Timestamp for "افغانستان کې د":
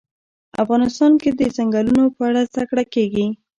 0.63-1.41